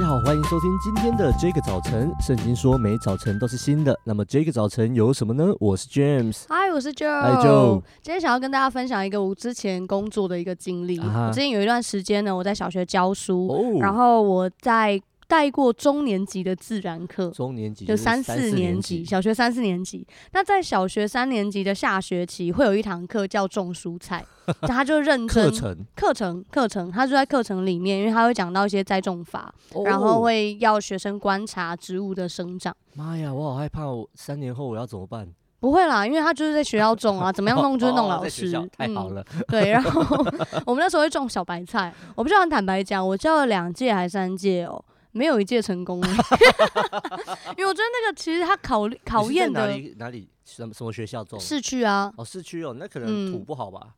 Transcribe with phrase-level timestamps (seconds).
[0.00, 2.10] 家好，欢迎收听今天的这个早晨。
[2.22, 5.52] 圣经说每早晨都是新的，那么这个早晨有什么呢？
[5.60, 7.82] 我是 James，嗨，我是 Joe，嗨 Joe。
[8.00, 10.98] 今天想要跟大家分享一个我之前工作的一个经历。
[11.00, 14.98] 啊、我之前有一段时间呢，我在小学教书，哦、然后我在。
[15.30, 20.04] 带过中年级的自然课，中年级就三四年级，小学三四年级。
[20.32, 24.24] 那在小学三年级的下学期，会有一堂课叫种蔬菜，
[24.66, 32.76] 他就认真课程课程课程，他就在课程里面，因为他会讲到一些栽种法，哦、然后会要学生观察植物的生长。
[32.94, 35.28] 妈呀，我好害怕，我三年后我要怎么办？
[35.60, 39.44] 不会啦，因为他就是在学校种啊，怎么样弄就是弄老师，哦哦、太好了、嗯。
[39.46, 40.02] 对，然后
[40.66, 44.84] 我们那时候会种小白菜，我不知道坦白讲，我教了两届还是三届哦。
[45.12, 46.00] 没有一届成功，
[47.56, 51.38] 因为我觉得那个其实他考 考验的哪里哪里什么什么学校种？
[51.40, 53.80] 市区啊，哦市区哦，那可能土不好吧？
[53.84, 53.92] 嗯、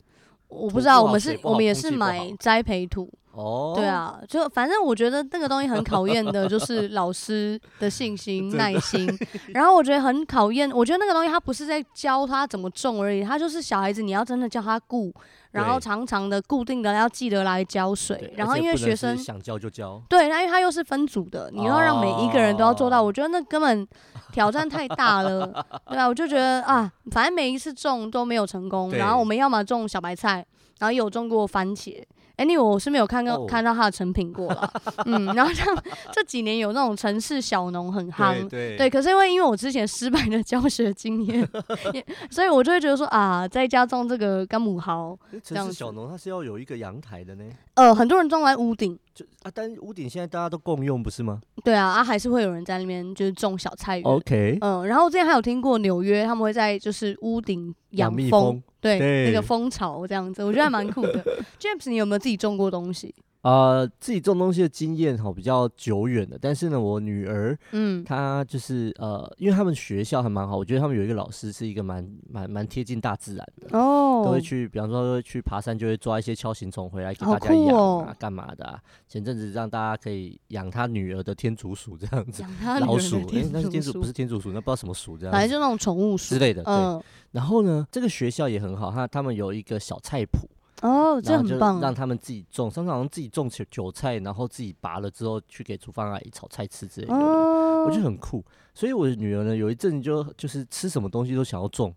[0.49, 9.09] 我不知道，我们是我们也是买栽培土哦，对啊，就反正我觉得那个东西很考验的，就 是老师的信心耐心，
[9.55, 15.13] 然后我觉得很考验，我觉得那个东西他不是在教他怎么种而已，他就是小孩子你要真的教他顾。
[15.53, 23.87] 然后常常的固定的要记得来浇水，然后因为学生想教就教，对，那因为他又是分组的，你要让每一个人都要做到，我觉得那根本
[24.33, 25.47] 挑战太大了，
[25.91, 30.37] 对啊，我就觉得啊，反正每一次种都没有成功，然后我们要么种小白菜，
[30.79, 32.03] 然后有种过番茄。
[32.43, 33.49] 哎，你我是没有看到、oh.
[33.49, 34.73] 看到他的成品过了，
[35.07, 35.65] 嗯，然后像
[36.13, 41.49] 这几年有那种城市小农很夯，对，可是因为因为我之前失败的教学经验，
[42.31, 51.41] 所以我就会觉得说啊，在家种这个干母蚝，城市小农它是要有一个阳台的呢，呃，很多人种在屋顶，就啊，但屋顶现在大家都共用不是吗？
[51.63, 58.31] 对啊，啊，还是会有人在那边就是种小菜园，OK，嗯，然后之前还有听过纽约他们会在就是屋顶养蜂。
[58.31, 61.25] 蜂对，对那个蜂巢这样子，我觉得还蛮酷的。
[61.61, 63.15] James，你有没有自己种过东西？
[63.43, 78.81] 呃，自己种东西的经验哈比较久远的，但是呢，我女儿，嗯，她就是呃，因为他们学校还蛮好，我觉得他们有一个老师是一个蛮蛮蛮贴近大自然的哦，都会去，比方说去爬山，就会抓一些锹形虫回来给大家养啊，干、哦、嘛的、啊？
[79.09, 82.45] 前阵子让大家可以养他女儿的天竺鼠这样子，
[82.81, 86.73] 老鼠，哎、欸，那是天竺不是天竺鼠，那不知道什么鼠这样，反正就那种宠物鼠之类的，对。
[86.73, 87.03] 嗯、
[87.33, 90.49] 然后呢，这个学校也很好，他他们有一个小菜谱。
[90.83, 91.81] 哦，这很棒！
[91.81, 98.45] 让他们自己种，上次好像自己种韭韭菜，然后自己拔了之后去给厨房阿姨炒菜吃之类的，哦、我觉得很酷。
[98.75, 101.95] 所以我的女儿呢，有一阵就就是吃什么东西都想要种，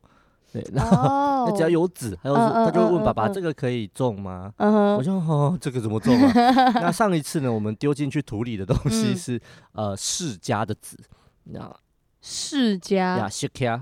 [0.54, 0.96] 对，然后
[1.48, 6.32] 那、哦、 只要有籽，还有她就会问爸爸：“这个可以种吗？”嗯、我说：“哦，这个怎么种啊？”
[6.80, 9.38] 那上一次呢，我们丢进去土里的东西是、
[9.74, 10.96] 嗯、呃释迦的籽，
[11.46, 11.76] 那
[12.22, 13.82] 释迦呀，释迦。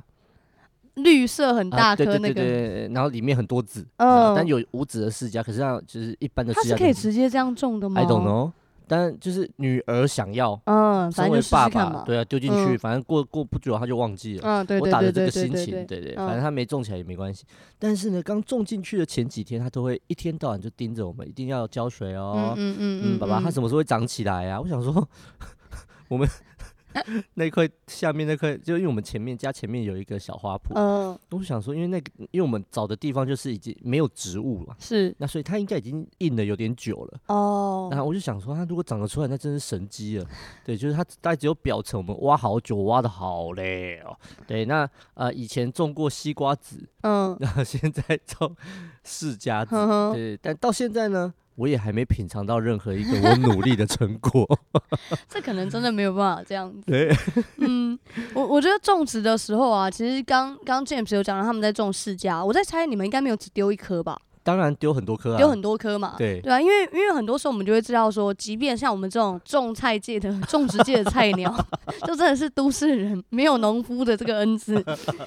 [0.95, 8.51] 绿色很大颗那个、啊，对对对对，然后里面很多籽，嗯，但有无籽的释迦，可是这样就是一般的释迦，它是可以直接这样种的吗？I don't know，
[8.87, 17.43] 但就是女儿想要，嗯，身为爸爸，对啊，丢进去，反正过过不久他就忘记了，嗯，对，我打的这个心情，对对，反正他没种起来也没关系。
[17.79, 24.61] 但是呢，刚种进去的前几天，他都会一天到晚就盯着我们，一定要浇水哦，嗯嗯嗯，爸爸，他什么时候会长起来啊？
[24.61, 25.09] 我想说，
[26.07, 26.29] 我们。
[27.35, 40.25] 那块下面那块，就因为我们前面家前面有一个小花圃，嗯，我想说，因为那个，因为我们找的地方就是已经没有植物了，是，那所以它应该已经硬了有点久了，哦，然后我就想说，它如果长得出来，那真是神机了，
[40.65, 44.17] 对，就是它大概只有表层，我们挖好久，挖的好累哦，
[44.47, 48.55] 对，那呃以前种过西瓜籽，嗯，然后现在种
[49.03, 51.33] 释迦籽，嗯、对，但到现在呢？
[51.55, 54.47] 我也还没品尝到任何一个我努力的成果，
[55.29, 56.81] 这可能真的没有办法这样子。
[56.87, 57.15] 对，
[57.57, 57.97] 嗯，
[58.33, 64.19] 我我觉得种植的时候啊，其实刚刚 James 有讲到他们在种释迦，我在猜你们应该没有只丢一颗吧？
[64.45, 66.15] 当然丢很多颗啊，丢很多颗嘛。
[66.17, 71.49] 对，对啊，因为因为很多时候我们就会知道说，即便像我们这种种菜界的 种植界的菜鸟，
[72.05, 74.81] 就真的是都市人没有农夫的这个恩赐，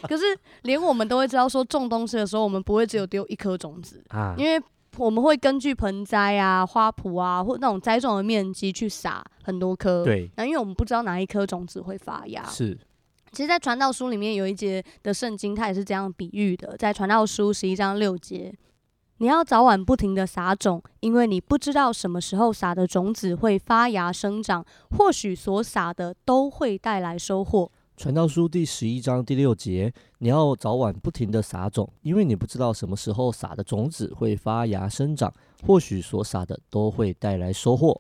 [0.09, 0.25] 可是
[0.62, 4.60] 连我们都会知道说，种东西的时候，我们不会只有丢一颗种子啊，因为。
[4.99, 10.04] 我们会根据盆栽啊、花圃啊，或那种栽种的面积去撒很多颗。
[10.04, 10.31] 对。
[10.37, 12.43] 那因为我们不知道哪一颗种子会发芽。
[12.45, 12.77] 是。
[13.33, 16.75] 其实，在传道书里面有一节的圣经，它也是这样比喻的。
[16.78, 18.54] 在传道书十一章六节，
[19.19, 24.65] 你要早晚不停的撒种，因为你不知道什么时候撒的种子会发芽生长，
[24.97, 27.71] 或许所撒的都会带来收获。
[27.97, 35.33] 传道书第十一章第六节，你要早晚不停地撒种，因为你不知道什么时候撒的种子会发芽生长，
[35.66, 37.98] 或许所撒的都会带来收获。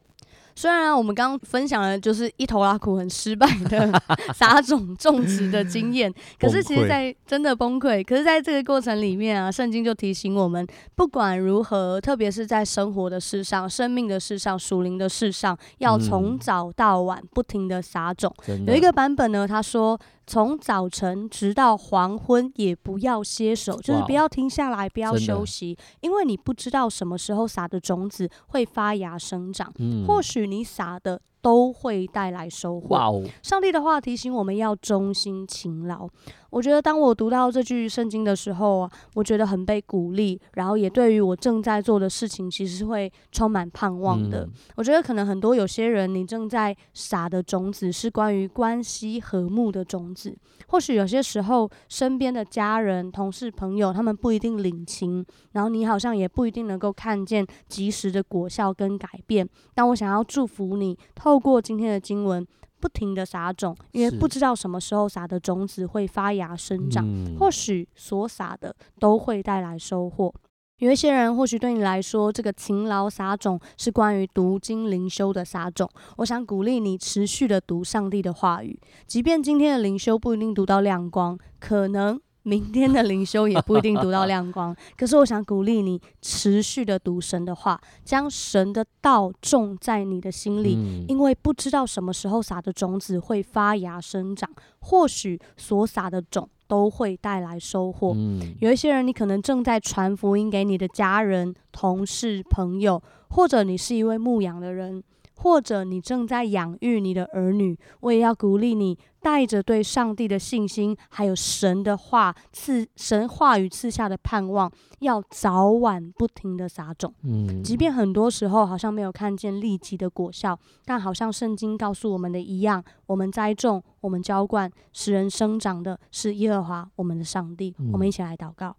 [0.56, 4.02] 虽然、啊、我们刚刚分享了就是一头拉苦很失败的
[4.34, 8.02] 撒种种植的经验， 可是其实，在真的崩溃。
[8.02, 18.34] 可是，在这个过程里面啊，圣经就提醒我们，不管如何，特别是在生活的事上、生命的事上、属灵的事上，要从早到晚不停的撒种。
[18.48, 20.00] 嗯、有一个版本呢，他说。
[20.26, 31.20] 从早晨直到黄昏，也不要歇手，就是不要停下来，不要休息，因为你不知道什么时候撒的种子会发芽生长，嗯、或许你撒的。
[31.46, 33.22] 都会带来收获。
[33.40, 36.08] 上帝的话提醒我们要忠心勤劳。
[36.50, 44.44] 我觉得当我读到这句圣经的时候啊，我觉得很被鼓励，然后也对于我正在做的事情，其实是会充满盼望的。
[44.44, 50.34] 嗯、我觉得可能很多有些人，你正在撒的种子是关于关系和睦的种子。
[50.68, 59.46] 或许有些时候，身边的家人、同事、朋友，他们不一定领情，然后你好像也不一定能够看见及时的果效跟改变。
[59.74, 62.46] 但我想要祝福你，透过今天的经文，
[62.80, 70.34] 不停的撒种，因为不知道什么时候撒的种子会发芽生长，嗯、或许所撒的都会带来收获。
[70.78, 75.88] 有一些人，或许对你来说，这个勤劳撒种是关于读经灵修的撒种。
[76.18, 82.20] 我想鼓励你持续的读上帝的话语，即便今天的灵修不一定读到亮光，可能。
[82.46, 94.48] 明天的灵修也不一定读到亮光， 可是我想鼓励你持续的读神的话，将神的道种在你的心里，嗯、因为不知道什么时候撒的种子会发芽生长，
[94.78, 98.12] 或许所撒的种都会带来收获。
[98.14, 105.02] 嗯、有一些人，你可能正在传福音给你的家人、同事、朋友，或者你是一位牧羊的人。
[105.36, 117.14] 或者你正在养育你的儿女，我也要鼓励你，带着对上帝的信心，还有神的话赐神话语赐下的盼望，要早晚不停的撒种。
[117.22, 127.74] 嗯，即便很多时候好像没有看见立即的果效，但好像圣经告诉我们的一样，我们栽种，我们浇灌，使人生长的是耶和华我们的上帝。
[127.78, 128.74] 嗯，我们一起来祷告。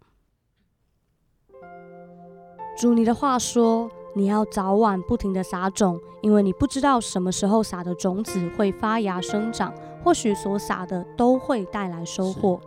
[2.76, 3.90] 主，你的话说。
[4.18, 9.72] 你要早晚不停的撒种，因为你不知道什么时候撒的种子会发芽生长，
[10.02, 12.60] 或许所撒的都会带来收获。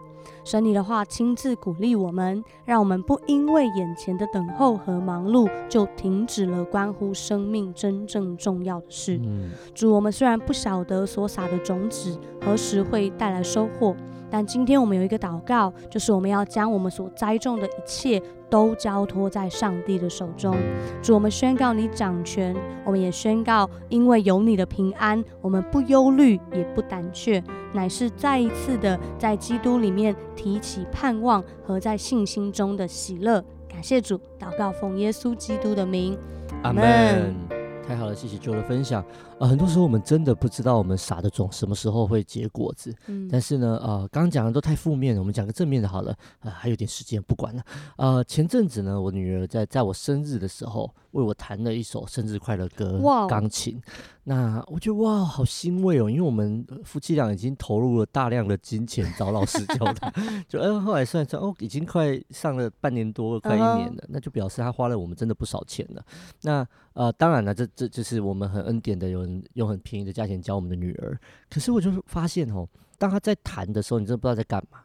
[0.45, 9.19] 神，你的话亲自鼓励我们，让我们不因为眼前的等候和忙碌，就停止了关乎生命真正重要的事。
[9.21, 13.93] 嗯、主，我们虽然不晓得所撒的种子何时会带来收获，
[14.29, 18.21] 但今天我们有一个祷告，就是我们要将我们所栽种的一切
[18.51, 20.55] 都交托在上帝的手中。
[21.01, 27.41] 主，我们宣告你掌权，我们也宣告，因为有你的平安，我们不忧虑也不胆怯，
[27.73, 33.43] 乃是再一次的在基督里面提起盼望和在信心中的喜乐。
[33.69, 36.17] 感谢主，祷告奉耶稣基督的名，
[36.61, 37.60] 阿门。
[37.91, 39.03] 太好了，谢谢 Joe 的分享。
[39.37, 42.95] 呃，很多时候我们真的不知道我们撒的种什么时候会结果子。
[43.07, 46.15] 嗯，但是呢，呃，刚刚讲的都太负面了，我们讲个正面的好了。
[46.39, 47.61] 呃，还有点时间，不管了。
[47.97, 53.81] 呃，前阵子呢，我女儿在在我生日的时候为我弹了一首生日快乐歌，哇，钢琴。
[54.23, 60.09] 那我觉得哇，好欣慰哦，因为我们夫妻俩已经投入了大量的金钱找老师教他，
[60.47, 64.09] 就嗯、呃，后来算一算哦，已经快上了半年多，快一年了，uh huh.
[64.09, 66.05] 那就表示他花了我们真的不少钱了。
[66.41, 71.19] 那呃，当然了，这这就是我们很恩典的，有人用很便宜的价钱教我们的女儿。
[71.49, 72.67] 可是我就发现哦，
[72.97, 74.79] 当他在弹的时候，你真的不知道在干嘛。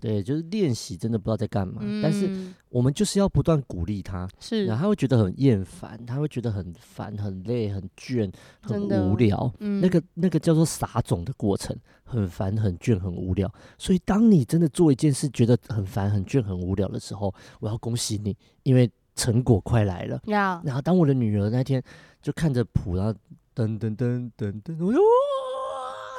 [0.00, 1.80] 对，就是练习，真的不知道在干嘛。
[1.80, 2.30] 嗯、但是
[2.68, 9.52] 我们就是要不断鼓励他，是，然后他会觉得很厌烦，他会觉得很烦、很累、很倦、很无聊。
[9.60, 11.74] 嗯、那个那个叫做撒种的过程，
[12.04, 13.50] 很烦、很倦、很无聊。
[13.78, 20.20] 所以，当你真的做一件事觉得很烦、很倦、很无聊的时候，我要恭喜你，因为成果快来了。
[20.26, 21.82] 要然后，当我的女儿那天
[22.20, 23.12] 就看着谱，然后
[23.54, 25.06] 噔噔噔噔噔，我就哇，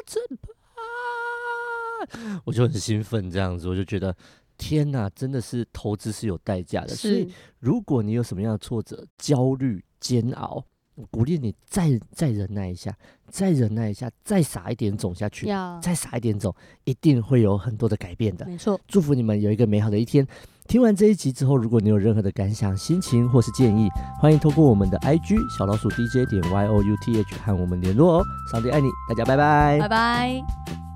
[0.03, 0.56] 真棒！
[2.43, 4.15] 我就很兴奋，这样子，我就觉得
[4.57, 6.89] 天哪，真的是投资是有代价的。
[6.89, 10.63] 所以，如果你有什么样的挫折、焦虑、煎熬，
[10.95, 12.95] 我鼓励你再再忍耐一下，
[13.29, 15.45] 再忍耐一下，再撒一点种下去，
[15.81, 16.53] 再撒一点种，
[16.85, 18.45] 一定会有很多的改变的。
[18.45, 20.27] 没错，祝福你们有一个美好的一天。
[20.67, 23.87] 听完这一集之后，如果你有任何的感想、心情或是建议，
[24.19, 28.23] 欢迎透过我们的 IG 小老鼠 DJ 点 Y O U T H 和我们联络哦。
[28.51, 30.86] 上帝爱你，大家拜拜，拜拜。